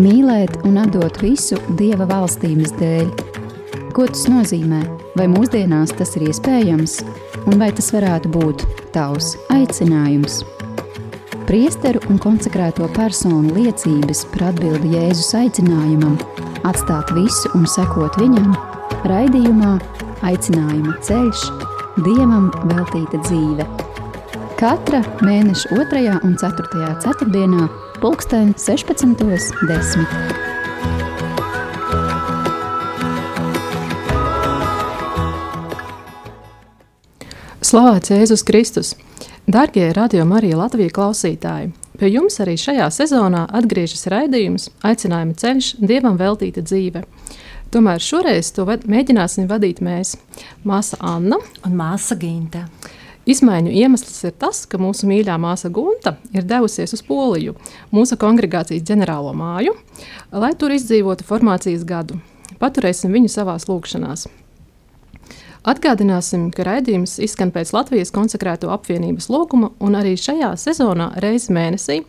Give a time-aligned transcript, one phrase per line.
[0.00, 3.10] mīlēt un atdot visu Dieva valstības dēļ.
[3.94, 4.82] Ko tas nozīmē?
[5.14, 6.96] Vai mūsdienās tas ir iespējams,
[7.46, 10.40] un vai tas varētu būt tavs aicinājums?
[11.46, 16.16] Priesteru un konsekrēto personu liecības par atbildi Jēzus aicinājumam,
[16.66, 18.54] atstāt visu un sekot viņam,
[19.10, 19.76] raidījumā
[20.24, 21.42] Aicinājuma ceļš,
[22.00, 23.66] Dievam veltīta dzīve.
[24.56, 26.04] Katra mēneša 2.
[26.24, 26.94] un 4.
[27.04, 27.68] ceturtdienā
[28.04, 30.04] pulksten 16.10.
[37.64, 38.92] Slavēts Jēzus Kristus!
[39.48, 41.70] Darbie radio Marija Latvijas klausītāji!
[41.96, 47.06] Pie jums arī šajā sezonā atgriežas raidījums Aicinājuma ceļš, Dievam veltīta dzīve.
[47.72, 50.18] Tomēr šoreiz to vad mēģināsim vadīt mēs,
[50.68, 52.66] māsa Anna un māsa Ginta.
[53.24, 57.56] Izmaiņu iemesls ir tas, ka mūsu mīļā māsa Gunta ir devusies uz Poliju,
[57.94, 59.72] mūsu kongregācijas ģenerālo māju,
[60.32, 62.20] lai tur izdzīvotu formācijas gadu.
[62.60, 64.26] Paturēsim viņu savās lūkšanās.
[65.64, 72.02] Atgādināsim, ka raidījums izskan pēc Latvijas konsekrēto apvienības lūguma, un arī šajā sezonā reizi mēnesī,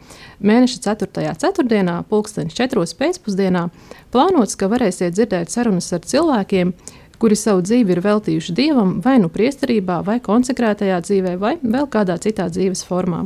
[0.44, 1.32] mēneša 4.
[1.40, 2.84] ceturtdienā, pulksten 4.
[3.00, 3.70] pēcpusdienā,
[4.12, 6.76] plānots, ka varēsiet dzirdēt sarunas ar cilvēkiem,
[7.20, 12.18] kuri savu dzīvi ir veltījuši dievam, vai nu priesterībā, vai konsekrētajā dzīvē, vai vēl kādā
[12.22, 13.26] citā dzīves formā.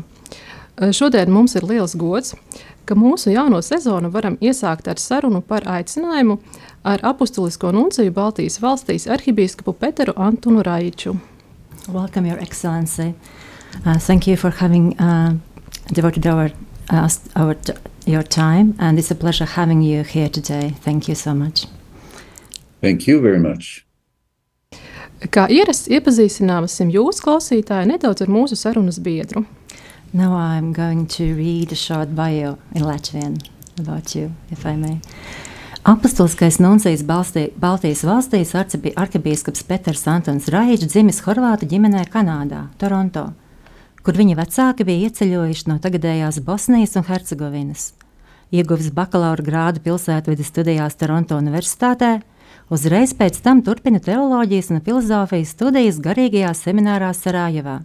[0.95, 2.35] Šodien mums ir liels gods,
[2.87, 6.39] ka mūsu jauno sezonu varam iesākt ar sarunu par aicinājumu
[6.87, 11.17] ar apustulisko nunciju Baltijas valstīs arhibīskapu Peteru Antunu Raiču.
[11.89, 13.13] Welcome, Your Excellency.
[13.85, 15.33] Uh, thank you for having uh,
[15.91, 16.51] devoted our,
[16.89, 17.55] uh, our,
[18.05, 20.75] your time, and it's a pleasure having you here today.
[20.81, 21.78] Thank you so much.
[22.81, 23.85] Thank you very much.
[25.27, 29.43] Kā ierasts, iepazīstināsim jūs, klausītāji, nedaudz ar mūsu sarunas biedru.
[30.13, 33.37] Now I'm going to read a short bio in Latvian
[33.77, 35.01] about you, if I may.
[35.83, 43.29] Apostoliskais nuncijs Baltijas valstīs arhibīskaps Peters Antons Raičs dzimis Horvātu ģimenē Kanādā, Toronto,
[44.03, 47.93] kur viņa vecāki bija ieceļojuši no tagadējās Bosnijas un Hercegovinas.
[48.51, 52.19] Ieguvis bakalaura grādu pilsētvidas studijās Toronto Universitātē,
[52.69, 57.79] Uzreiz pēc tam turpina teoloģijas un filozofijas studijas garīgajā seminārā Sarajevā.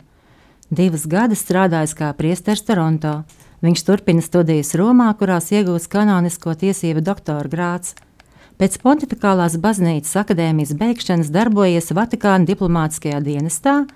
[0.68, 3.22] Divus gadus strādājis kā priesteris Toronto.
[3.64, 7.94] Viņš turpina studijas Romā, kurās iegūst kanonisko tiesību doktora grāts.
[8.60, 13.86] Pēc Pontificālās baznīcas akadēmijas beigšanas darbojies Vatikāna diplomātiskajā dienestā,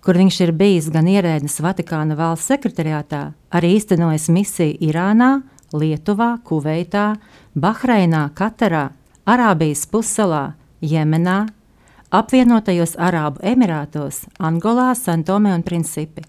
[0.00, 5.34] kur viņš ir bijis gan ierēdnis Vatikāna valsts sekretariātā, arī īstenojis misiju Irānā,
[5.76, 7.10] Lietuvā, Kuveitā,
[7.52, 8.88] Bahreinā, Katarā,
[9.24, 10.52] Arābijas pussalā,
[10.84, 11.46] Jemenā,
[12.12, 16.26] apvienotajos Arābu Emirātos, Angolā, Santomē un Principi.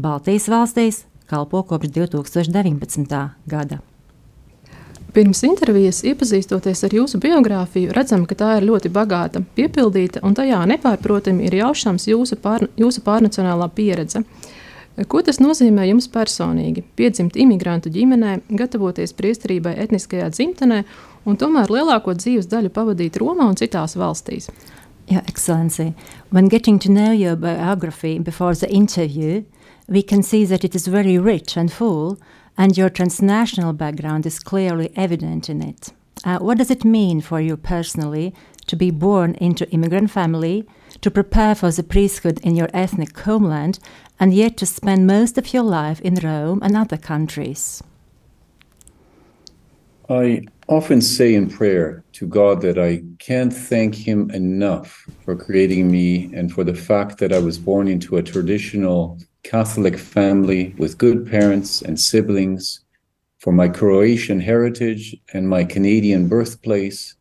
[0.00, 3.20] Baltijas valstīs kalpo kopš 2019.
[3.52, 3.82] gada.
[5.12, 10.62] Pirms intervijas iepazīstoties ar jūsu biogrāfiju, redzam, ka tā ir ļoti bagāta, piepildīta, un tajā
[10.72, 14.24] nepārprotami ir jaušams jūsu, pār, jūsu pārnacionālā pieredze.
[15.08, 16.82] Ko tas nozīmē jums personīgi?
[16.98, 20.82] Piedzimt imigrantu ģimenē, gatavoties priesterībai etniskajā dzimtenē
[21.24, 24.50] un tomēr lielāko dzīves daļu pavadīt Romā un citās valstīs.
[25.08, 25.94] Your Excellency,
[26.30, 29.44] when getting to know your biography before the interview,
[29.88, 32.18] we can see that it is very rich and full,
[32.58, 35.88] and your transnational background is clearly evident in it.
[36.24, 38.34] Uh, what does it mean for you personally
[38.72, 40.66] to be born into immigrant family,
[41.02, 43.78] to prepare for the priesthood in your ethnic homeland,
[44.18, 47.82] and yet to spend most of your life in Rome and other countries?
[50.08, 55.92] I often say in prayer to God that I can't thank Him enough for creating
[55.92, 60.96] me and for the fact that I was born into a traditional Catholic family with
[60.96, 62.80] good parents and siblings,
[63.38, 67.16] for my Croatian heritage and my Canadian birthplace,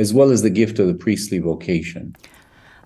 [0.00, 2.14] as well as the gift of the priestly vocation.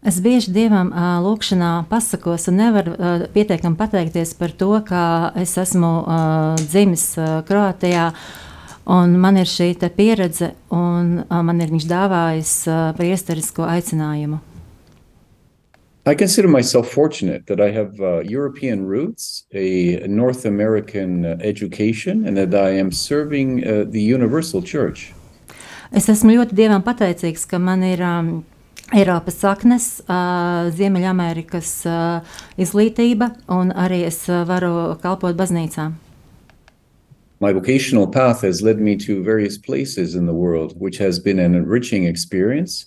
[0.04, 5.54] Es bieži Dievam uh, lūkšanā pasakos un nevaru uh, pietiekami pateikties par to, ka es
[5.56, 8.10] esmu uh, dzimis uh, Kroātijā.
[8.84, 14.42] Un man ir šī pieredze, un uh, man ir viņš dāvājis uh, priesterisko aicinājumu.
[16.04, 22.36] I consider myself fortunate that I have uh, European roots, a North American education, and
[22.36, 25.14] that I am serving uh, the Universal Church.
[25.94, 28.30] Es esmu ļoti Dievam pateicīgs, ka man ir um,
[28.98, 35.94] Eiropas saknes, uh, Ziemeļamerikas uh, izglītība, un arī es uh, varu kalpot baznīcām.
[37.38, 41.38] My vocational path has led me to various places in the world, which has been
[41.38, 42.86] an enriching experience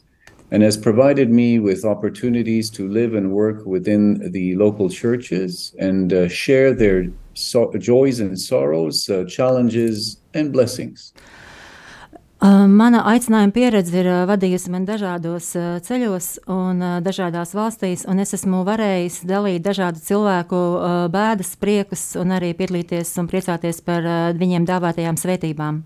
[0.52, 6.12] and has provided me with opportunities to live and work within the local churches and
[6.12, 11.14] uh, share their so- joys and sorrows, uh, challenges and blessings.
[12.42, 15.50] Mana aicinājuma pieredze ir vadījusi mani dažādos
[15.88, 20.62] ceļos un dažādās valstīs, un es esmu varējis dalīt dažādu cilvēku
[21.10, 24.06] bēdas, priekus un arī piedalīties un priecāties par
[24.38, 25.82] viņiem dāvātajām svētībām.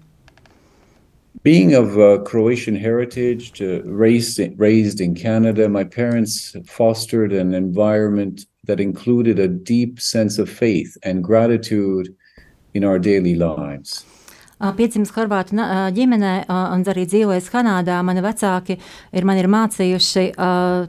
[1.43, 8.45] Being of uh, Croatian heritage, uh, raised, raised in Canada, my parents fostered an environment
[8.65, 12.15] that included a deep sense of faith and gratitude
[12.75, 14.05] in our daily lives.
[14.77, 15.57] Piedzimis Horvātu
[15.95, 18.01] ģimenē un arī dzīvojis Kanādā.
[18.05, 20.27] Mani vecāki ir, man ir mācījuši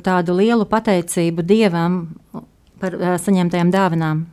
[0.04, 2.02] tādu lielu pateicību Dievam
[2.82, 4.26] par saņemtajām dāvinām.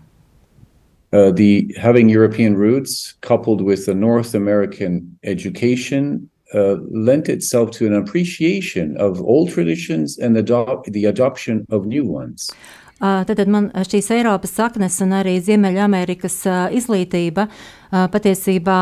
[1.11, 7.87] Uh, the having European roots coupled with a North American education uh, lent itself to
[7.87, 12.51] an appreciation of old traditions and adopt, the adoption of new ones.
[12.99, 16.41] Tad man šīs Eiropas saknes un arī Ziemeļamerikas
[16.75, 17.47] izglītība
[17.89, 18.79] patiesībā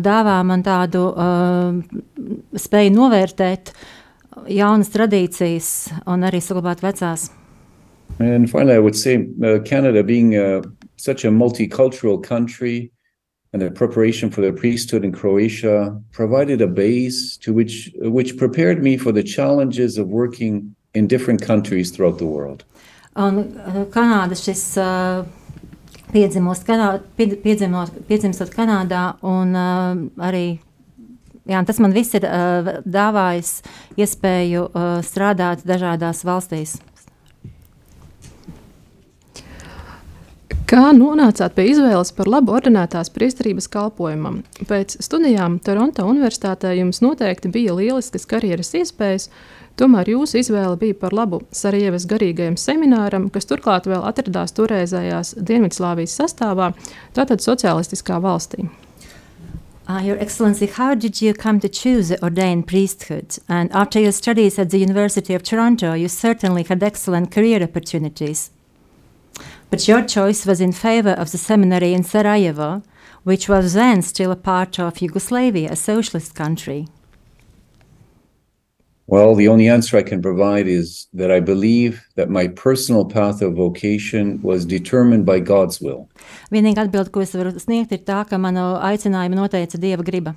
[0.00, 1.04] dāvā man tādu
[2.56, 3.74] spēju novērtēt
[4.48, 5.68] jaunas tradīcijas
[6.08, 7.28] un arī saglabāt vecās.
[8.18, 10.62] And finally, I would say uh, Canada being uh,
[10.96, 12.90] such a multicultural country
[13.52, 18.82] and the preparation for the priesthood in Croatia provided a base to which, which prepared
[18.82, 22.64] me for the challenges of working in different countries throughout the world.
[23.18, 25.26] Un uh, Kanāda šis uh,
[26.12, 29.92] piedzimos, Kanā, piedzimos, piedzimstot Kanādā un uh,
[30.28, 30.46] arī
[31.48, 33.62] Jā, tas man viss ir uh, dāvājis
[33.96, 36.74] iespēju uh, strādāt dažādās valstīs.
[40.68, 44.42] Kā nonācāt pie izvēles par labu ordinētās priesterības kalpojumam?
[44.68, 49.30] Pēc studijām Toronto Universitātē jums noteikti bija lieliskas karjeras iespējas,
[49.78, 56.16] Tomēr jūsu izvēle bija par labu Sarajevas garīgajam semināram, kas turklāt vēl atradās toreizējās Dienvidslāvijas
[56.18, 56.72] sastāvā,
[57.14, 58.66] tātad sociālistiskā valstī.
[59.88, 63.38] Uh, Your Excellency, how did you come to choose the ordained priesthood?
[63.48, 68.50] And after your studies at the University of Toronto, you certainly had excellent career opportunities.
[69.70, 72.82] But your choice was in favor of the seminary in Sarajevo,
[73.22, 76.88] which was then still a part of Yugoslavia, a socialist country.
[79.08, 83.40] Well, the only answer I can provide is that I believe that my personal path
[83.40, 86.10] of vocation was determined by God's will.
[86.52, 90.34] Vienīgā atbilde, ko es varu sniegt, ir tā, ka manu aicinājumu noteica Dieva griba.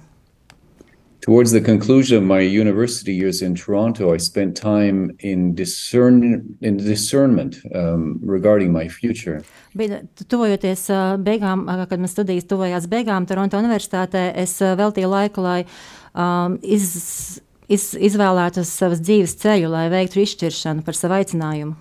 [1.20, 6.78] Towards the conclusion of my university years in Toronto, I spent time in discern in
[6.78, 9.44] discernment um, regarding my future.
[9.76, 10.00] Bija
[10.32, 15.44] tuvojoties uh, beigām, uh, kad man studijas tuvojās beigām Toronto Universitātē, es uh, veltīju laiku,
[15.44, 15.60] lai
[16.16, 17.42] um, iz,
[17.72, 21.78] iz, izvēlētu savas dzīves ceļu, lai veiktu izšķiršanu par savu aicinājumu.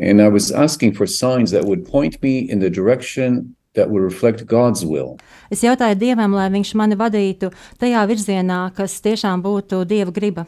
[0.00, 4.02] And I was asking for signs that would point me in the direction that would
[4.02, 5.18] reflect God's will.
[5.50, 10.46] Es jautāju Dievam, lai viņš mani vadītu tajā virzienā, kas tiešām būtu Dieva griba.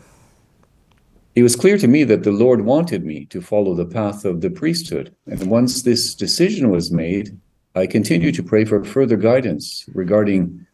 [1.35, 4.41] It was clear to me that the Lord wanted me to follow the path of
[4.41, 5.13] the priesthood.
[5.27, 7.37] And once this decision was made,
[7.75, 10.65] I continued to pray for further guidance regarding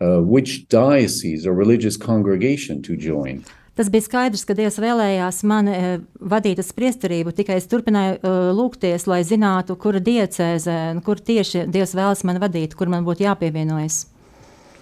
[0.00, 3.44] uh, which diocese or religious congregation to join.
[3.78, 8.50] Tas bija skaidrs, ka Dievs vēlējās mani uh, vadīt uz priesterību, tikai es turpināju uh,
[8.58, 14.06] lūgties, lai zinātu, kura diecēze, kur tieši Dievs vēlas mani vadīt, kur man būtu jāpievienojas.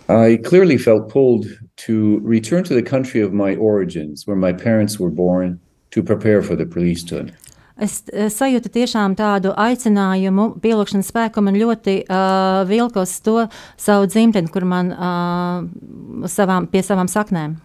[0.09, 1.47] I clearly felt pulled
[1.85, 5.59] to return to the country of my origins, where my parents were born,
[5.91, 7.35] to prepare for the priesthood.
[7.77, 13.43] Es sajūtu tiešām tādu aicinājumu, pielūgšanas spēku man ļoti uh, vilka uz to
[13.77, 17.59] savu dzimteni, kur man uh, savām, pie savām saknēm.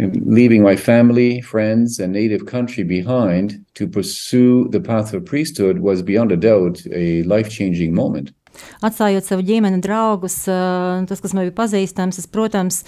[0.00, 6.02] Leaving my family, friends, and native country behind to pursue the path of priesthood was
[6.02, 8.34] beyond a doubt a life changing moment.
[8.84, 12.82] Atstājot savu ģimeni, draugus, uh, tas, kas man bija pazīstams, es, protams,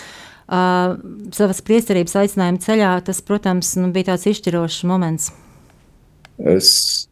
[0.53, 0.99] uh,
[1.33, 5.31] savas priesterības aicinājuma ceļā, tas, protams, nu, bija tāds izšķirošs moments.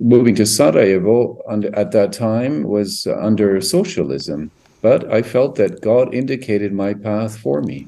[0.01, 4.51] Moving to Sarajevo under, at that time was under socialism,
[4.83, 7.87] but I felt that God indicated my path for me.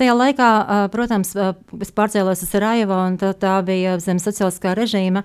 [0.00, 0.50] Tajā laikā,
[0.90, 5.22] protams, es pārcēlos uz Sarajevo, un tā, tā bija zem sociāliskā režīma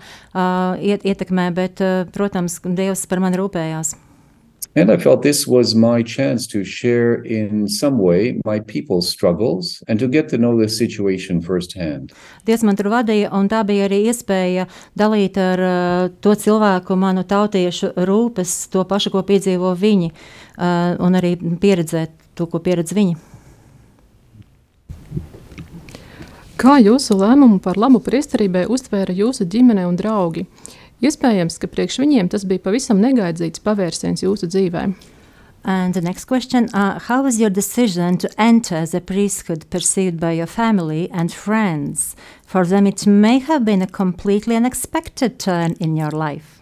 [0.78, 1.82] iet, ietekmē, bet,
[2.14, 3.96] protams, Dievs par mani rūpējās.
[4.78, 9.82] And I felt this was my chance to share in some way my people's struggles
[9.88, 12.12] and to get to know the situation firsthand.
[12.44, 14.68] Dievs man tur vadīja, un tā bija arī iespēja
[15.00, 21.16] dalīt ar uh, to cilvēku, manu tautiešu rūpes, to pašu, ko piedzīvo viņi, uh, un
[21.16, 23.16] arī pieredzēt to, ko pieredz viņi.
[26.60, 30.50] Kā jūsu lēmumu par labu priesterībai uztvēra jūsu ģimene un draugi?
[31.04, 34.88] Iespējams, ka priekš viņiem tas bija pavisam negaidīts pavērsiens jūsu dzīvē.
[35.68, 40.34] And the next question uh, How was your decision to enter the priesthood perceived by
[40.34, 42.16] your family and friends?
[42.46, 46.62] For them, it may have been a completely unexpected turn in your life.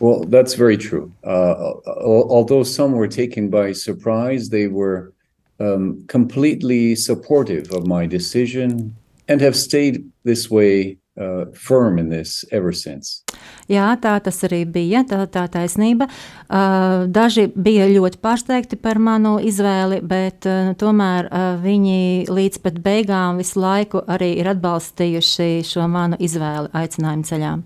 [0.00, 1.10] Well, that's very true.
[1.24, 5.14] Uh, although some were taken by surprise, they were
[5.60, 8.94] um, completely supportive of my decision
[9.28, 13.22] and have stayed this way uh, firm in this ever since.
[13.70, 15.04] Jā, tā tas arī bija.
[15.08, 16.08] Tā, tā taisnība.
[16.48, 22.82] Uh, daži bija ļoti pārsteigti par manu izvēli, bet uh, tomēr uh, viņi līdz pat
[22.84, 27.56] beigām visu laiku arī ir atbalstījuši šo manu izvēli aicinājumu ceļā.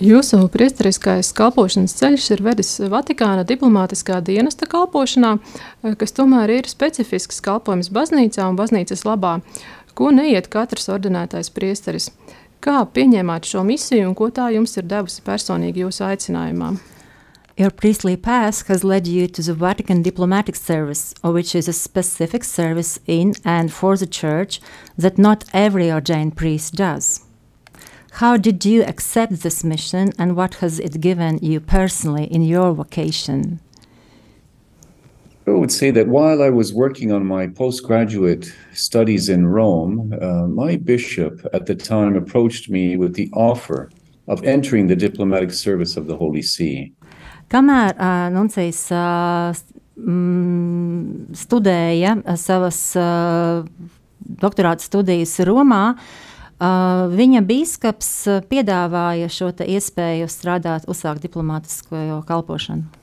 [0.00, 5.34] Jūsu priesteriskais kalpošanas ceļš ir vedis Vatikāna diplomātiskā dienesta kalpošanā,
[5.98, 9.40] kas tomēr ir specifisks kalpojums baznīcā un baznīcas labā,
[9.94, 12.10] ko neiet katrs ordinētais priesteris.
[12.60, 16.74] Kā pieņēmāt šo misiju un ko tā jums ir devusi personīgi jūsu aicinājumā?
[17.56, 22.44] Your priestly path has led you to the Vatican Diplomatic Service, which is a specific
[22.44, 24.60] service in and for the Church
[24.96, 27.20] that not every ordained priest does.
[28.12, 32.72] How did you accept this mission and what has it given you personally in your
[32.72, 33.60] vocation?
[35.46, 40.46] I would say that while I was working on my postgraduate studies in Rome, uh,
[40.46, 43.90] my bishop at the time approached me with the offer
[44.28, 46.92] of entering the diplomatic service of the Holy See.
[47.50, 49.50] Kamēr uh, Nuncijs uh,
[49.96, 53.64] mm, studēja uh, savas uh,
[54.20, 62.99] doktorāta studijas Romā, uh, viņa biskups uh, piedāvāja šo iespēju strādāt, uzsākt diplomātisko kalpošanu.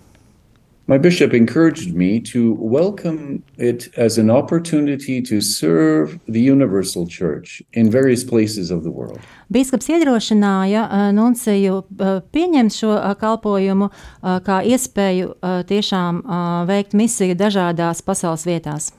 [0.89, 7.61] My bishop encouraged me to welcome it as an opportunity to serve the universal church
[7.73, 9.19] in various places of the world.
[9.51, 16.63] Bīskaps iedrošināja uh, Nunciju uh, pieņemt šo uh, kalpojumu uh, kā iespēju uh, tiešām uh,
[16.71, 18.93] veikt misiju dažādās pasaules vietās.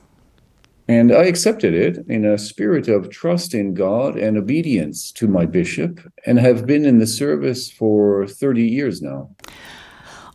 [0.89, 5.47] And I accepted it in a spirit of trust in God and obedience to my
[5.47, 9.31] bishop, and have been in the service for 30 years now.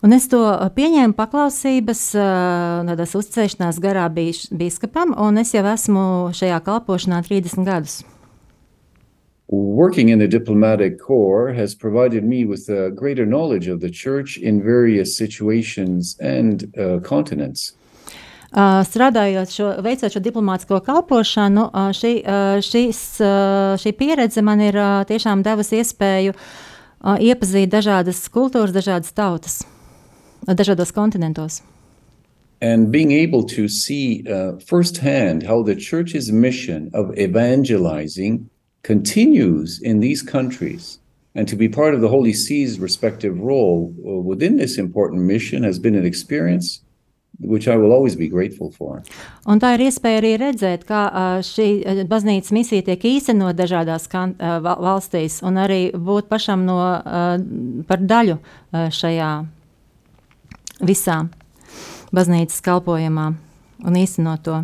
[0.04, 6.04] Un es to uh, pieņēmu paklausības, uh, tādas uzticēšanās garā bīskapam, un es jau esmu
[6.36, 8.02] šajā kalpošanā 30 gadus.
[9.48, 14.38] Working in the diplomatic corps has provided me with a greater knowledge of the church
[14.38, 17.72] in various situations and uh, continents.
[18.52, 24.62] Uh, strādājot šo, veicot šo diplomātsko kalpošanu, uh, šī, uh, šīs, uh, šī pieredze man
[24.62, 29.64] ir uh, tiešām devusi iespēju uh, iepazīt dažādas kultūras, dažādas tautas,
[30.48, 31.62] dažādos kontinentos.
[32.62, 38.50] And being able to see uh, firsthand how the church's mission of evangelizing
[38.84, 41.00] continues in these countries,
[41.36, 45.64] and to be part of the Holy See's respective role uh, within this important mission
[45.64, 46.80] has been an experience
[47.40, 49.02] which I will always be grateful for.
[49.50, 54.06] Un tā ir iespēja arī redzēt, kā uh, šī uh, baznīcas misija tiek īstenot dažādās
[54.08, 56.78] kan, val- valstīs, un arī būt pašam no,
[57.90, 58.38] par daļu
[58.72, 59.32] šajā
[60.82, 61.24] visā
[62.14, 63.28] baznīcas kalpojumā
[63.84, 64.62] un īstenot to.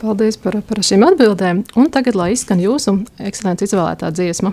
[0.00, 1.62] Paldies par, par šīm atbildēm.
[1.78, 4.50] Un tagad, lai izskan jūsu ekscelences izvēlētā dziesma.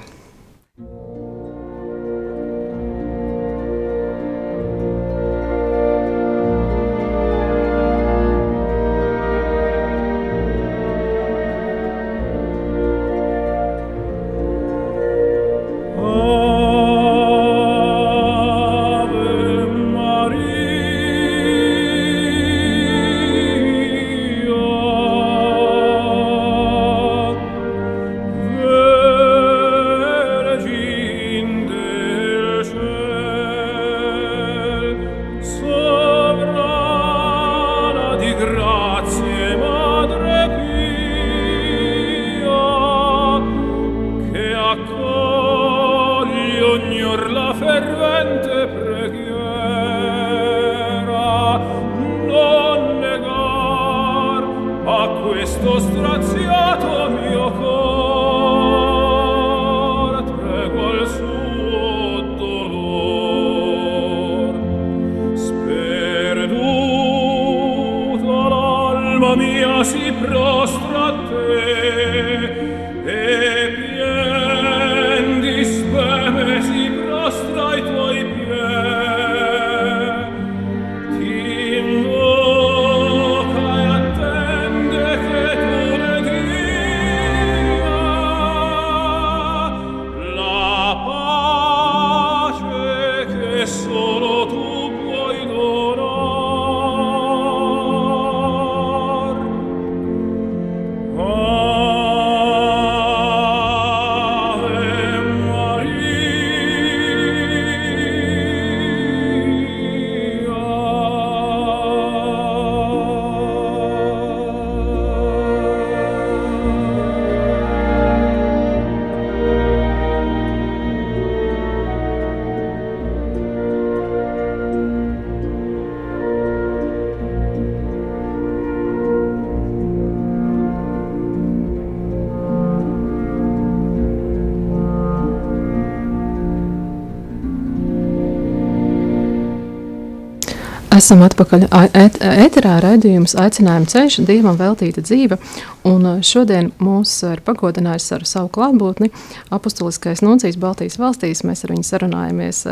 [141.13, 145.37] Esam atpakaļ ēterā raidījums aicinājuma ceļš, Dievam veltīta dzīve,
[145.85, 149.11] un šodien mūs ir pagodinājis ar savu klātbūtni
[149.53, 151.43] apustuliskais nuncijas Baltijas valstīs.
[151.45, 152.63] Mēs ar viņu sarunājamies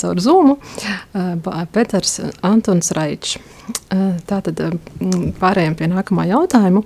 [0.00, 0.56] caur Zoomu,
[1.76, 3.36] Peters Antons Raičs.
[4.24, 4.64] Tātad
[5.36, 6.80] pārējiem pie nākamā jautājuma.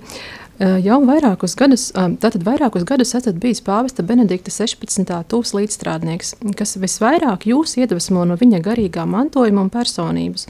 [0.61, 5.07] Jau vairākus gadus, tātad vairākus gadus esat bijis pāvesta Benedikta 16.
[5.31, 10.45] tūs līdzstrādnieks, kas visvairāk jūs iedvesmo no viņa garīgā mantojuma un personības,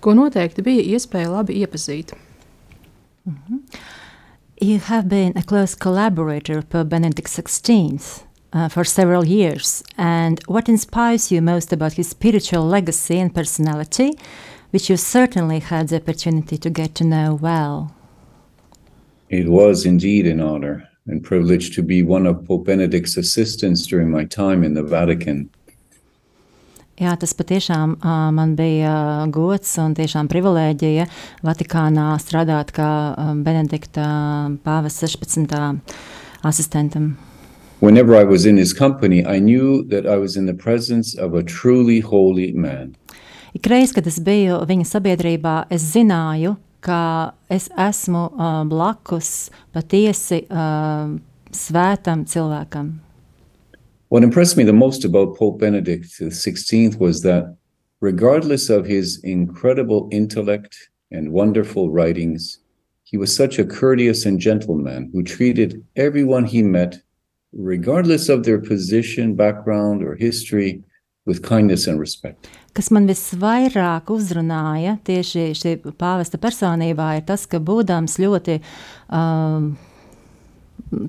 [0.00, 2.12] ko noteikti bija iespēja labi iepazīt.
[3.26, 3.58] Mm -hmm.
[4.60, 7.98] You have been a close collaborator for Benedict XVI
[8.52, 14.10] uh, for several years, and what inspires you most about his spiritual legacy and personality,
[14.70, 17.90] which you certainly had the opportunity to get to know well?
[19.28, 24.10] It was indeed an honor and privilege to be one of Pope Benedict's assistants during
[24.10, 25.50] my time in the Vatican.
[26.96, 31.04] Jā, tas patiešām uh, man bija gods un tiešām privilēģija
[31.44, 32.88] Vatikānā strādāt kā
[33.44, 34.06] Benedikta
[34.64, 35.52] pāvesta 16.
[36.40, 37.18] asistentam.
[37.80, 41.34] Whenever I was in his company, I knew that I was in the presence of
[41.34, 42.96] a truly holy man.
[43.52, 51.12] Ikreiz, kad es biju viņa sabiedrībā, es zināju, ka es esmu uh, blakus patiesi uh,
[51.52, 52.94] svētam cilvēkam.
[54.16, 57.54] What impressed me the most about Pope Benedict XVI was that,
[58.00, 60.74] regardless of his incredible intellect
[61.10, 62.60] and wonderful writings,
[63.04, 67.02] he was such a courteous and gentle man who treated everyone he met,
[67.52, 70.82] regardless of their position, background, or history,
[71.26, 72.48] with kindness and respect.
[72.72, 78.62] kas man visvairāk uzrunāja tieši šī pāvesta personībā, ir tas, ka būdams ļoti
[79.12, 79.76] um,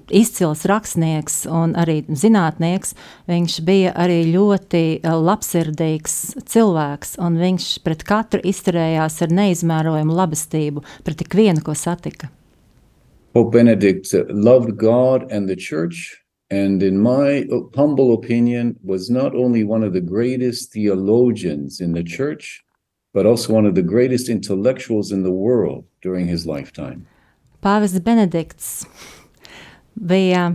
[0.10, 2.96] izcils rakstnieks un arī zinātnieks,
[3.30, 6.16] viņš bija arī ļoti uh, labsirdīgs
[6.50, 12.32] cilvēks, un viņš pret katru izturējās ar neizmērojumu labestību, pret ikvienu, ko satika.
[13.34, 19.64] Pope Benedict loved God and the church and in my humble opinion was not only
[19.64, 22.64] one of the greatest theologians in the church
[23.14, 27.06] but also one of the greatest intellectuals in the world during his lifetime.
[27.64, 28.86] Pāvests Benedikts
[29.98, 30.52] bija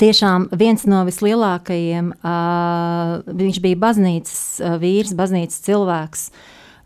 [0.00, 2.12] tiešām viens no vislielākajiem.
[2.18, 6.28] Uh, viņš bija baznīcas uh, vīrs, baznīcas cilvēks,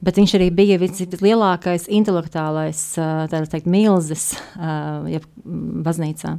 [0.03, 5.23] bet viņš arī bija vislielākais intelektuālais uh, teikt, milzis uh,
[5.87, 6.39] baznīcā.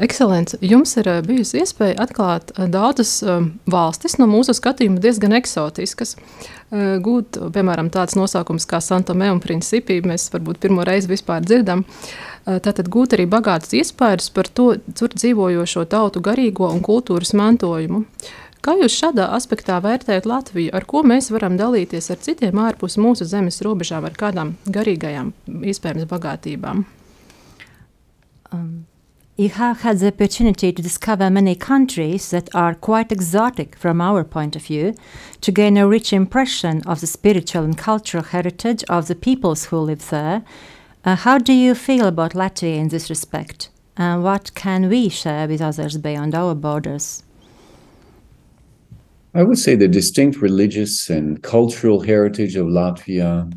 [0.00, 5.36] Ekscelence, jums ir uh, bijusi iespēja atklāt uh, daudzas um, valstis no mūsu skatījuma diezgan
[5.38, 6.16] eksotiskas.
[6.66, 11.84] Gūt, piemēram, tāds nosaukums kā Santomē un Principi, mēs varbūt pirmo reizi vispār dzirdam.
[12.42, 18.02] Tātad gūt arī bagātas iespējas par to tur dzīvojošo tautu garīgo un kultūras mantojumu.
[18.66, 23.28] Kā jūs šādā aspektā vērtējat Latviju, ar ko mēs varam dalīties ar citiem ārpus mūsu
[23.30, 25.30] zemes robežām, ar kādām garīgajām,
[25.70, 26.82] iespējams, bagātībām?
[28.50, 28.68] Um.
[29.38, 34.24] You have had the opportunity to discover many countries that are quite exotic from our
[34.24, 34.94] point of view,
[35.42, 39.76] to gain a rich impression of the spiritual and cultural heritage of the peoples who
[39.76, 40.42] live there.
[41.04, 43.68] Uh, how do you feel about Latvia in this respect?
[43.98, 47.22] And what can we share with others beyond our borders?
[49.34, 53.52] I would say the distinct religious and cultural heritage of Latvia,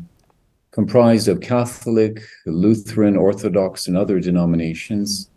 [0.72, 5.29] comprised of Catholic, Lutheran, Orthodox, and other denominations,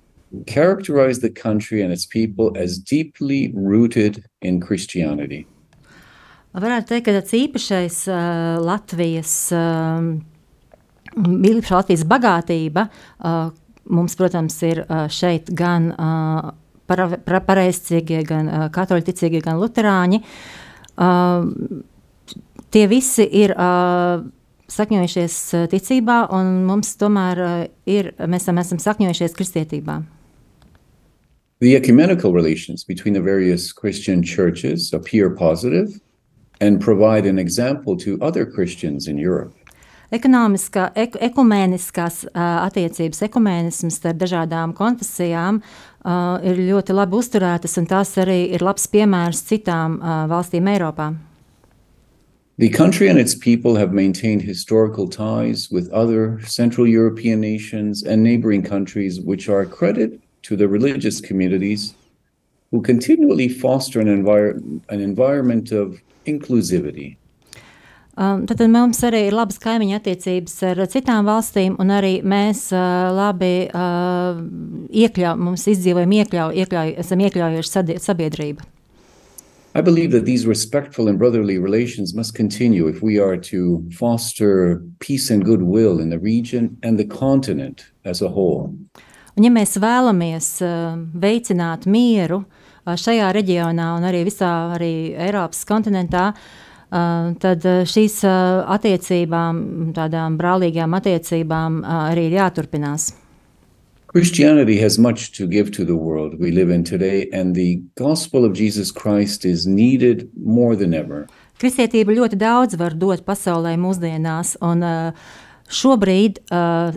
[0.47, 5.45] characterize the country and its people as deeply rooted in Christianity.
[6.53, 10.13] Varētu teikt, ka tas īpašais uh, Latvijas, uh,
[11.17, 13.49] Latvijas bagātība uh,
[13.89, 16.53] mums, protams, ir uh, šeit gan uh,
[16.85, 20.21] pareizcīgie, gan uh, katoļticīgie, gan luterāņi.
[20.93, 21.49] Uh,
[22.69, 24.21] tie visi ir uh,
[24.73, 25.39] sakņojušies
[25.73, 30.03] ticībā, un mums tomēr uh, ir, mēs esam, esam sakņojušies kristietībā.
[31.63, 36.01] The ecumenical relations between the various Christian churches appear positive
[36.59, 39.55] and provide an example to other Christians in Europe.
[40.11, 47.87] Ekonomiskā, ek, ekumēniskās uh, attiecības, ekumēnisms starp dažādām konfesijām uh, ir ļoti labi uzturētas, un
[47.87, 51.13] tās arī ir labs piemērs citām uh, valstīm Eiropā.
[52.57, 58.21] The country and its people have maintained historical ties with other Central European nations and
[58.21, 61.95] neighboring countries, which are a credit to the religious communities
[62.71, 64.57] who continually foster an, envir
[64.89, 67.17] an environment of inclusivity.
[68.15, 73.09] Um, tad mums arī ir labas kaimiņa attiecības ar citām valstīm, un arī mēs uh,
[73.09, 74.37] labi uh,
[74.93, 77.25] iekļaujam, mums izdzīvojam, iekļauj, iekļauj, esam.
[79.75, 84.83] I believe that these respectful and brotherly relations must continue if we are to foster
[84.99, 88.75] peace and goodwill in the region and the continent as a whole.
[89.33, 95.63] Un, ja mēs vēlamies uh, veicināt mieru uh, šajā reģionā un arī visā arī Eiropas
[95.65, 99.63] kontinentā, uh, tad šīs attiecībām,
[99.97, 103.13] tādām brālīgām attiecībām, arī ir jāturpinās.
[104.13, 108.45] Christianity has much to give to the world we live in today, and the gospel
[108.45, 111.25] of Jesus Christ is needed more than ever.
[111.57, 115.33] Kristietība ļoti daudz var dot pasaulē mūsdienās, un uh,
[115.73, 116.93] šobrīd uh,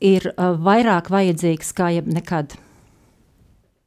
[0.00, 1.90] ir uh, vairāk vajadzīgs kā.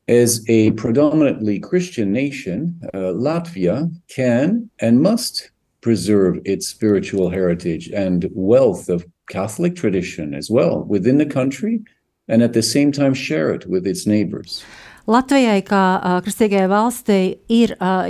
[0.07, 8.29] As a predominantly Christian nation, uh, Latvia can and must preserve its spiritual heritage and
[8.33, 11.81] wealth of Catholic tradition as well within the country
[12.27, 14.63] and at the same time share it with its neighbors.
[15.09, 18.05] Latvijai, kā uh, kristīgajai valstī, ir uh,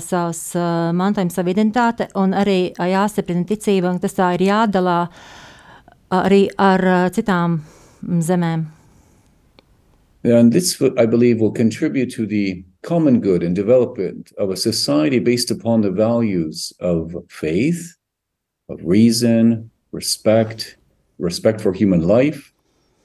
[0.00, 5.10] savs uh, mantojums, identitāte un arī uh, jāstiprina ticība, un tas tā ir jādalā
[6.08, 7.60] arī ar uh, citām
[8.02, 8.64] zemēm.
[10.24, 15.18] And this, I believe, will contribute to the common good and development of a society
[15.18, 17.98] based upon the values of faith,
[18.70, 20.78] of reason, respect,
[21.18, 22.54] respect for human life,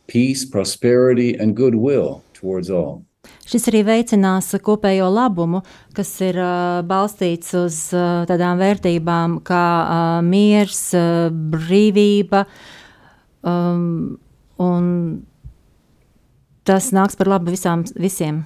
[0.07, 3.03] peace, prosperity, and goodwill towards all.
[3.49, 5.63] Šis arī veicinās kopējo labumu,
[5.97, 12.43] kas ir uh, balstīts uz uh, tādām vērtībām kā uh, miers, uh, brīvība,
[13.41, 14.19] um,
[14.61, 14.93] un
[16.69, 18.43] tas nāks par labu visām, visiem.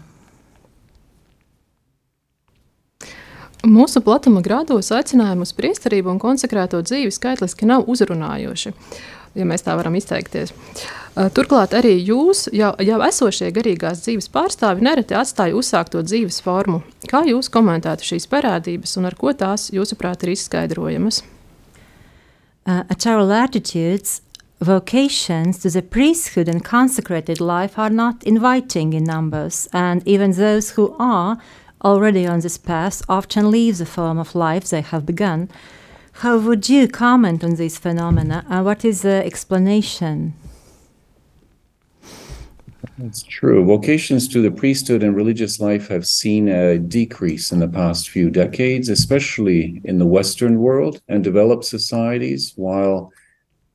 [3.68, 8.76] Mūsu platuma grādos aicinājumi uz priesterību un konsekrēto dzīvi skaitliski nav uzrunājoši,
[9.36, 10.56] ja mēs tā varam izteikties.
[10.56, 16.82] Uh, turklāt arī jūs, jau, jau esošie garīgās dzīves pārstāvi, nereti atstāja uzsākto dzīves formu.
[17.10, 21.22] Kā jūs komentētu šīs parādības un ar ko tās, jūsuprāt, ir izskaidrojamas?
[22.66, 24.22] Uh, at our latitudes,
[24.60, 30.72] vocations to the priesthood and consecrated life are not inviting in numbers, and even those
[30.72, 31.38] who are
[31.84, 35.50] already on this path often leave the form of life they have begun.
[36.22, 40.34] How would you comment on these phenomena, and what is the explanation?
[43.04, 43.66] That's true.
[43.66, 48.30] Vocations to the priesthood and religious life have seen a decrease in the past few
[48.30, 53.12] decades, especially in the Western world and developed societies, while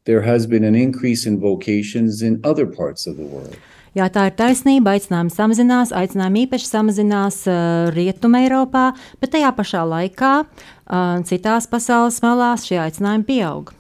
[0.05, 3.55] there has been an increase in vocations in other parts of the world.
[3.93, 4.97] Jā, tā ir taisnība.
[4.97, 12.23] Aicinājumi samazinās, aicinājumi īpaši samazinās uh, Rietumē, Eiropā, bet tajā pašā laikā uh, citās pasaules
[12.25, 13.75] malās šie aicinājumi pieaug.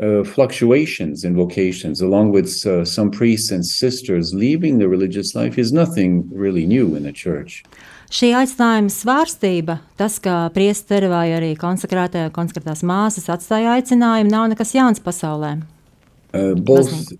[0.00, 5.58] Uh, fluctuations in vocations, along with uh, some priests and sisters leaving the religious life,
[5.58, 7.62] is nothing really new in the church.
[8.12, 14.72] Šī aicinājuma svārstība, tas, ka priesteri vai arī konsekrētā konsekrētās māsas atstāja aicinājumu, nav nekas
[14.72, 15.58] jauns pasaulē.
[16.32, 17.12] Uh, both,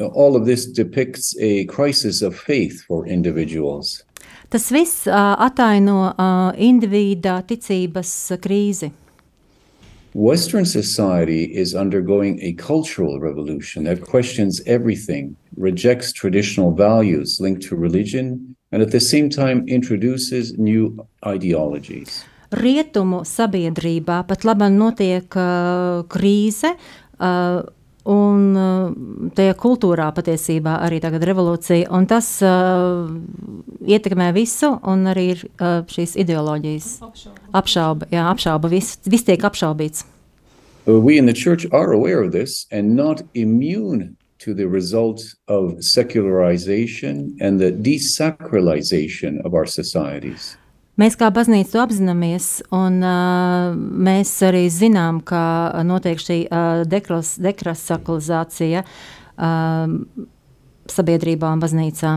[0.00, 4.02] all of this depicts a crisis of faith for individuals.
[4.48, 8.92] Tas viss uh, ataino uh, individa ticības krīzi.
[10.16, 17.76] Western society is undergoing a cultural revolution that questions everything, rejects traditional values linked to
[17.76, 22.24] religion, and at the same time introduces new ideologies.
[22.48, 26.72] Rietumu sabiedrībā pat labāk notiek uh, krīze,
[27.20, 27.68] uh,
[28.06, 33.08] un uh, tajā kultūrā patiesībā arī tagad revolūcija, un tas uh,
[33.86, 36.90] ietekmē visu, un arī ir uh, šīs ideoloģijas
[37.56, 40.06] apšauba, jā, apšauba, viss, viss tiek apšaubīts.
[40.86, 45.34] Uh, we in the church are aware of this and not immune to the results
[45.48, 50.56] of secularization and the desacralization of our societies.
[50.96, 55.42] Mēs kā baznīca to apzināmies, un uh, mēs arī zinām, ka
[55.84, 59.92] notiek šī uh, dekras, dekrasakalizācija uh,
[60.88, 62.14] sabiedrībā un baznīcā.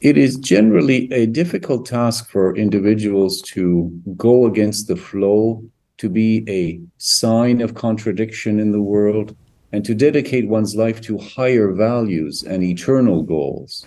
[0.00, 5.62] It is generally a difficult task for individuals to go against the flow,
[5.98, 9.36] to be a sign of contradiction in the world,
[9.72, 13.84] and to dedicate one's life to higher values and eternal goals.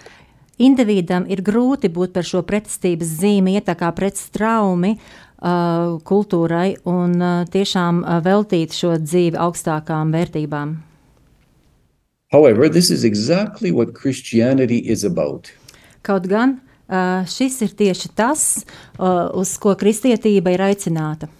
[0.59, 7.15] Individam ir grūti būt par šo pretestības zīmi, iet tā kā pretstraumi uh, kultūrai un
[7.15, 10.75] uh, tiešām uh, veltīt šo dzīvi augstākām vērtībām.
[12.31, 15.49] However, this is exactly what Christianity is about.
[16.03, 16.59] Kaut gan
[16.91, 18.65] uh, šis ir tieši tas,
[18.99, 21.31] uh, uz ko kristietība ir aicināta.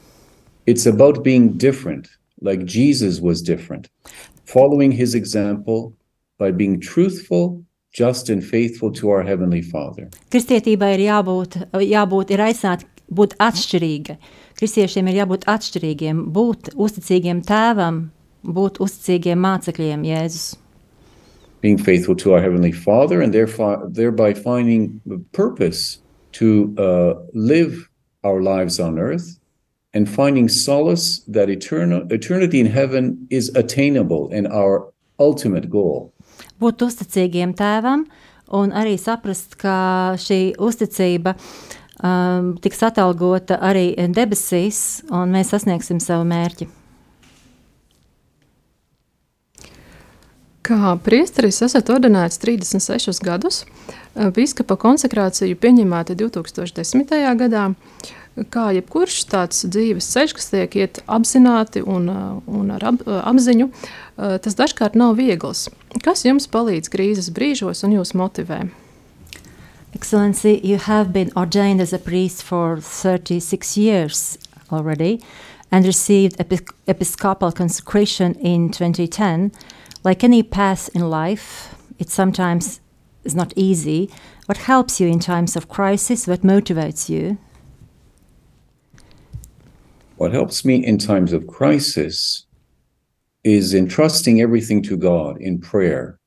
[0.66, 2.08] It's about being different,
[2.42, 3.90] like Jesus was different,
[4.46, 5.92] following his example
[6.40, 10.10] by being truthful just and faithful to our Heavenly Father.
[10.32, 14.18] Kristietībai ir jābūt, jābūt ir aicināti būt atšķirīgai.
[14.60, 18.10] Kristiešiem ir jābūt atšķirīgiem, būt uzticīgiem tēvam,
[18.46, 20.58] būt uzticīgiem mācekļiem Jēzus.
[21.62, 26.00] being faithful to our heavenly father and therefore thereby finding the purpose
[26.32, 27.90] to uh, live
[28.24, 29.40] our lives on earth
[29.94, 36.14] and finding solace that eternal eternity in heaven is attainable and our ultimate goal
[36.60, 38.06] Būt uzticīgiem tēvam
[38.56, 46.28] un arī saprast, ka šī uzticība um, tiks atalgota arī debesīs, un mēs sasniegsim savu
[46.30, 46.70] mērķi.
[50.70, 53.64] Kā priesteris esat ordinēts 36 gadus,
[54.36, 57.10] biskupa konsekrāciju pieņemāta 2010.
[57.40, 57.64] gadā.
[58.54, 62.06] Kā jebkurš tāds dzīves ceļš, kas tiek iet apzināti un,
[62.46, 63.66] un ar ap, apziņu,
[64.46, 65.72] tas dažkārt nav viegls.
[66.06, 68.68] Kas jums palīdz krīzes brīžos un jūs motivē?
[69.98, 74.38] Excellency, you have been ordained as a priest for 36 years
[74.72, 75.18] already
[75.72, 79.50] and received epi- episcopal consecration in 2010.
[80.04, 82.80] Like any path in life, it sometimes
[83.24, 84.10] is not easy.
[84.46, 86.28] What helps you in times of crisis?
[86.28, 87.38] What motivates you?
[90.20, 92.46] what helps me in times of crisis
[93.46, 96.20] is entrusting everything to god in prayer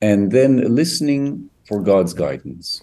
[0.00, 2.82] and then listening for god's guidance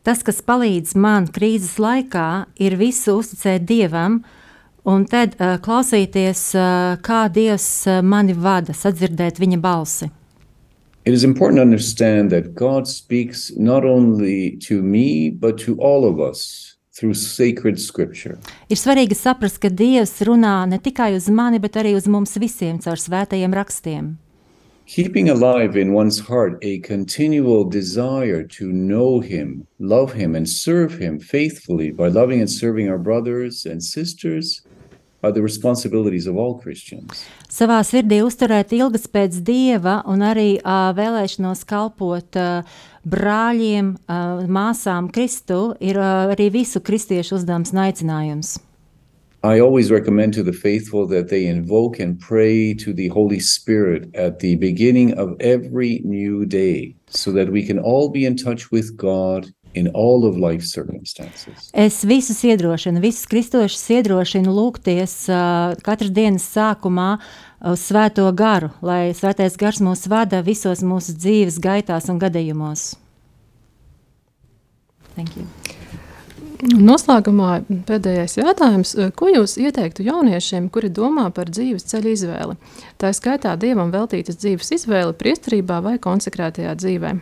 [0.00, 4.22] Tas, kas palīdz man krīzes laikā, ir visu uzticēt Dievam,
[4.90, 10.10] un tad uh, klausīties, uh, kā Dievs uh, mani vada, sadzirdēt viņa balsi.
[11.04, 16.04] It is important to understand that God speaks not only to me, but to all
[16.04, 18.36] of us through sacred scripture.
[18.68, 22.78] Ir svarīgi saprast, ka Dievs runā ne tikai uz mani, bet arī uz mums visiem
[22.84, 24.18] caur svētajiem rakstiem.
[24.90, 30.98] Keeping alive in one's heart a continual desire to know Him, love Him, and serve
[30.98, 34.62] Him faithfully by loving and serving our brothers and sisters
[37.50, 42.64] Savā sirdī uzturēt ilgas pēc Dieva un arī uh, vēlēšanos kalpot uh,
[43.04, 48.56] brāļiem, uh, māsām Kristu ir uh, arī visu kristiešu uzdevums un aicinājums.
[49.42, 54.14] I always recommend to the faithful that they invoke and pray to the Holy Spirit
[54.14, 58.70] at the beginning of every new day so that we can all be in touch
[58.70, 61.70] with God in all of life circumstances.
[61.72, 67.12] Es visus iedrošinu, visus kristošus iedrošinu lūgties uh, katras dienas sākumā
[67.70, 72.94] uz Svēto garu, lai Svētais gars mūs vada visos mūsu dzīves gaitās un gadījumos.
[75.14, 75.46] Thank you.
[76.60, 78.92] Noslēgumā pēdējais jautājums.
[79.16, 82.56] Ko jūs ieteiktu jauniešiem, kuri domā par dzīves ceļu izvēli?
[83.00, 87.14] Tā skaitā dievam veltītas dzīves izvēle priesterībā vai konsekrētajā dzīvē.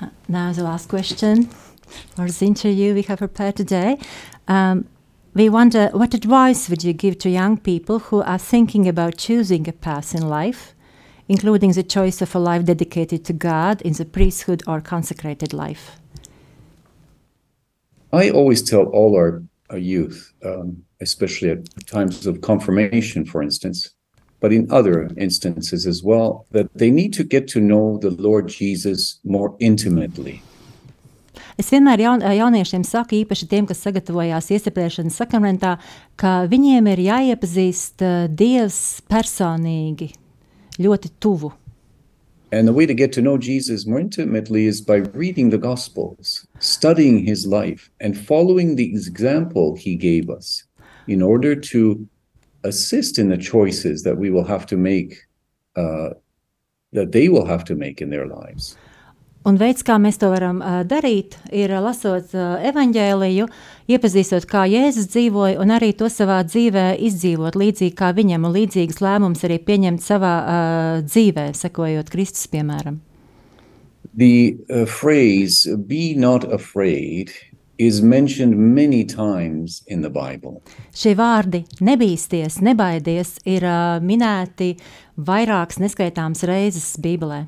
[0.00, 1.44] Uh, now the last question
[2.14, 3.98] for this interview we have prepared today.
[4.48, 4.86] Um,
[5.34, 9.68] we wonder what advice would you give to young people who are thinking about choosing
[9.68, 10.74] a path in life,
[11.28, 15.98] including the choice of a life dedicated to God in the priesthood or consecrated life?
[18.12, 23.90] I always tell all our, our youth, um, especially at times of confirmation, for instance,
[24.40, 28.48] but in other instances as well, that they need to get to know the Lord
[28.48, 30.42] Jesus more intimately.
[31.56, 35.78] Es vienmēr jaun, jauniešiem saku, īpaši tiem, kas sagatavojās iesapriešanas sakramentā,
[36.20, 40.10] ka viņiem ir jāiepazīst uh, Dievs personīgi,
[40.76, 41.54] ļoti tuvu.
[42.52, 46.46] And the way to get to know Jesus more intimately is by reading the Gospels,
[46.60, 50.64] studying his life, and following the example he gave us
[51.08, 52.06] in order to
[52.66, 55.26] assist in the choices that we will have to make,
[55.76, 56.10] uh,
[56.92, 58.76] that they will have to make in their lives.
[59.46, 63.46] Un veids, kā mēs to varam uh, darīt, ir uh, lasot uh, evaņģēliju,
[63.94, 68.98] iepazīstot, kā Jēzus dzīvoja, un arī to savā dzīvē izdzīvot līdzīgi kā viņam, un līdzīgas
[69.06, 72.98] lēmumus arī pieņemt savā uh, dzīvē, sekojot Kristus piemēram.
[74.18, 77.30] The uh, phrase, be not afraid,
[77.78, 80.62] is mentioned many times in the Bible.
[80.96, 84.74] Šie vārdi nebīsties, nebaidies ir uh, minēti
[85.16, 87.46] vairākas neskaitāmas reizes Bībelē.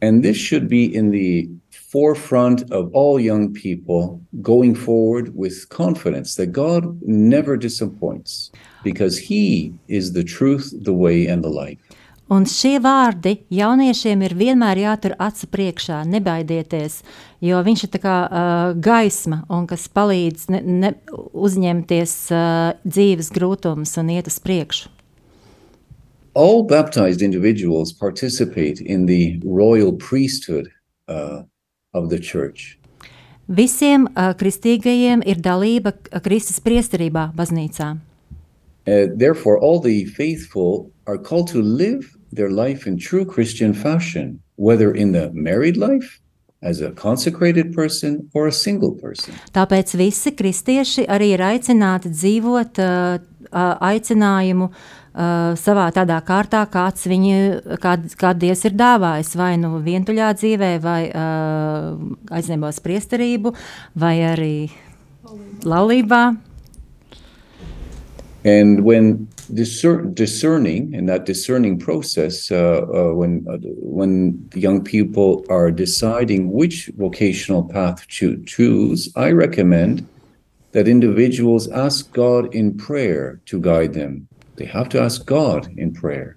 [0.00, 6.36] And this should be in the forefront of all young people going forward with confidence
[6.36, 8.50] that God never disappoints
[8.84, 11.78] because He is the truth, the way, and the life.
[12.28, 16.98] Un šie vārdi jauniešiem ir vienmēr jātur acu priekšā, nebaidieties,
[17.40, 20.90] jo viņš ir tā kā uh, gaisma, un kas palīdz ne, ne,
[21.32, 24.92] uzņemties uh, dzīves grūtumus un iet uz priekšu.
[26.36, 30.68] All baptized individuals participate in the royal priesthood
[31.08, 31.48] uh,
[31.94, 32.76] of the church.
[33.48, 37.94] Visiem uh, kristīgajiem ir dalība Kristus priesterībā baznīcā.
[38.84, 44.40] Uh, therefore, all the faithful are called to live their life in true Christian fashion,
[44.56, 46.20] whether in the married life,
[46.62, 49.34] as a consecrated person, or a single person.
[49.54, 53.20] Tāpēc visi kristieši arī ir aicināti dzīvot uh,
[53.52, 57.36] aicinājumu uh, savā tādā kārtā, kāds viņi,
[57.82, 61.94] kād, kād Dievs ir dāvājis, vai nu vientuļā dzīvē, vai uh,
[62.34, 63.54] aizņemos priesterību,
[63.94, 64.54] vai arī
[65.62, 66.22] laulībā.
[68.44, 73.58] And when discer- discerning, in that discerning process, uh, uh, when uh,
[74.00, 80.06] when the young people are deciding which vocational path to choose, I recommend
[80.72, 84.28] that individuals ask God in prayer to guide them.
[84.56, 86.36] They have to ask God in prayer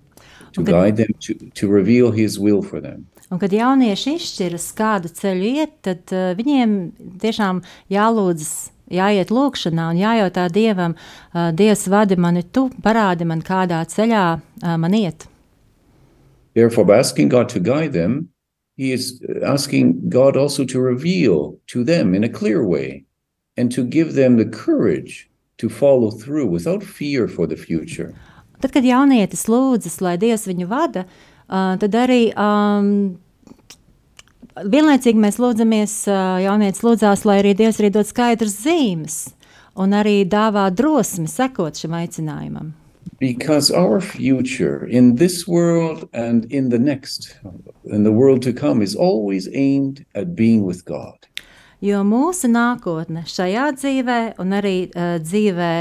[0.53, 0.71] to Okay.
[0.71, 3.07] guide them to, to reveal His will for them.
[3.31, 6.91] Un, kad jaunieši izšķiras, kādu ceļu iet, tad uh, viņiem
[7.23, 10.95] tiešām jālūdzas, jāiet lūkšanā un jājautā Dievam,
[11.33, 14.25] Dievs, vadi mani tu, parādi man, kādā ceļā
[14.77, 15.27] man iet.
[16.53, 18.29] Therefore, by asking God to guide them,
[18.75, 23.05] he is asking God also to reveal to them in a clear way
[23.57, 28.13] and to give them the courage to follow through without fear for the future.
[28.61, 31.05] Tad, kad jaunietis lūdzas, lai Dievs viņu vada,
[31.49, 33.19] uh, tad arī um,
[34.55, 35.95] vienlaicīgi mēs lūdzamies,
[36.45, 39.17] jaunietis lūdzās, lai arī Dievs arī dod skaidras zīmes
[39.79, 42.73] un arī dāvā drosmi sekot šim aicinājumam.
[43.19, 47.37] Because our future in this world and in the next,
[47.85, 51.27] in the world to come, is always aimed at being with God.
[51.81, 55.73] Jo mūsu nākotne šajā dzīvē, un arī uh, dzīvē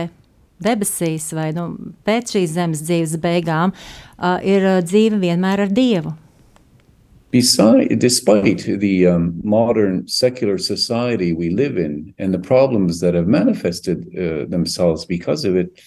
[0.64, 1.66] debesīs, vai nu,
[2.04, 6.14] pēc šīs zemes dzīves beigām, uh, ir dzīve vienmēr ar Dievu.
[7.30, 13.28] Beside, despite the um, modern secular society we live in and the problems that have
[13.28, 15.80] manifested uh, themselves because of it,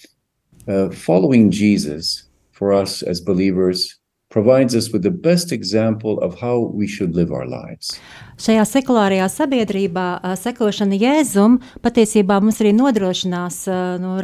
[0.67, 6.71] uh, following Jesus for us as believers provides us with the best example of how
[6.73, 7.99] we should live our lives.
[8.39, 14.15] Šajā sekulārajā sabiedrībā uh, sekošana Jēzum patiesībā mums arī nodrošinās, uh, no,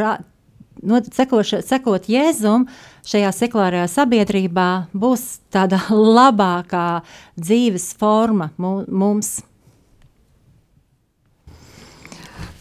[0.79, 2.67] rā- no, sekoša, sekot Jēzum,
[3.05, 5.81] šajā sekulārajā sabiedrībā būs tāda
[6.19, 7.01] labākā
[7.39, 9.39] dzīves forma mu, mums.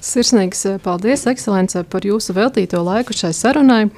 [0.08, 3.88] Sirsnīgs eh, paldies, ekscelence, par jūsu veltīto laiku šai sarunai.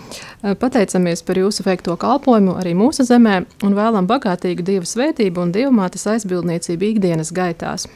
[0.42, 5.52] Eh, Pateicamies par jūsu veikto kalpošanu arī mūsu zemē un vēlam bagātīgu Dieva svētību un
[5.52, 7.86] dievmātes aizbildniecību ikdienas gaitās.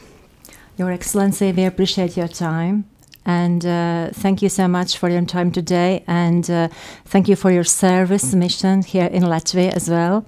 [0.77, 2.83] Your Excellency, we appreciate your time.
[3.25, 6.03] And uh, thank you so much for your time today.
[6.07, 6.67] And uh,
[7.05, 10.25] thank you for your service mission here in Latvia as well,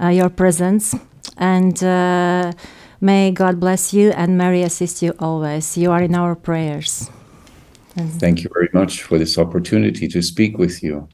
[0.00, 0.94] uh, your presence.
[1.36, 2.52] And uh,
[3.00, 5.76] may God bless you and Mary assist you always.
[5.76, 7.10] You are in our prayers.
[7.96, 11.08] Thank you very much for this opportunity to speak with you.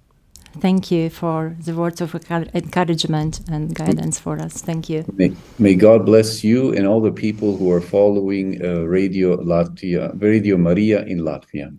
[0.61, 4.63] Thank you for the words of encour- encouragement and guidance for us.
[4.63, 5.05] Thank you.
[5.15, 10.13] May, may God bless you and all the people who are following uh, Radio Latvia,
[10.21, 11.73] Radio Maria in Latvia.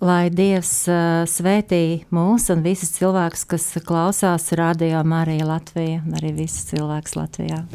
[0.00, 6.32] Lai Dievs uh, svētī mūs un visus cilvēkus, kas klausās radio Marija Latvija un arī
[6.38, 7.66] visus cilvēkus Latvijā.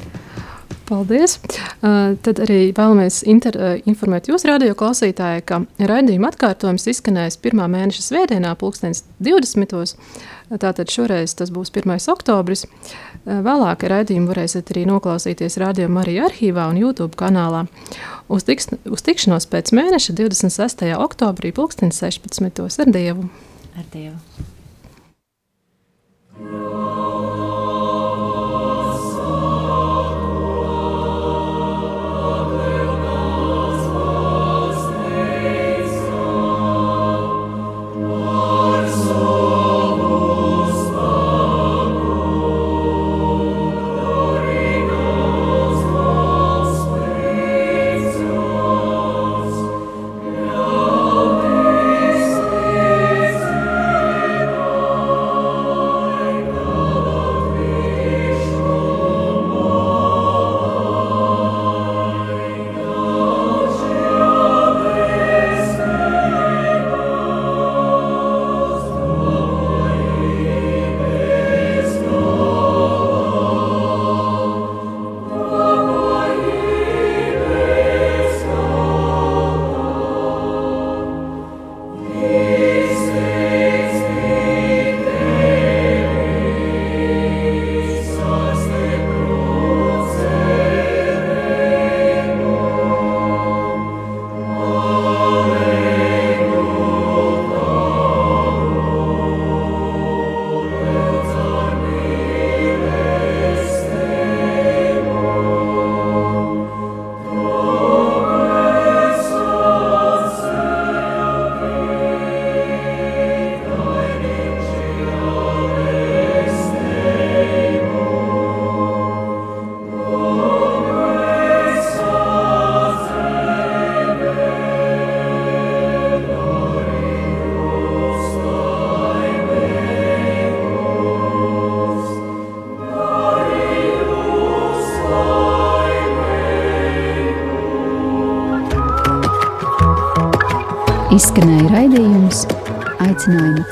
[0.85, 1.39] Paldies!
[1.81, 7.63] Uh, tad arī vēlamies inter, uh, informēt jūs, radio klausītāji, ka raidījuma atkārtojums izskanēs 1.
[7.73, 9.95] mēneša svētdienā, 2020.
[10.61, 11.97] Tātad šoreiz tas būs 1.
[12.13, 12.67] oktobris.
[12.69, 17.65] Uh, Vēlāk raidījumu varēsiet arī noklausīties radio Marija arhīvā un YouTube kanālā.
[18.29, 20.91] Uz, tiks, uz tikšanos pēc mēneša 26.
[21.01, 22.83] oktobrī 2016.
[22.85, 23.31] ar Dievu!
[23.73, 24.53] Ar Dievu!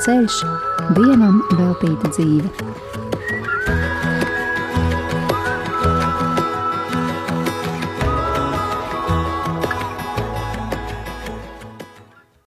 [0.04, 0.40] Ceļš,
[0.96, 2.73] Dievam veltīta dzīve.